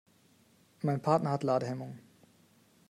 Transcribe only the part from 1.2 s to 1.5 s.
hat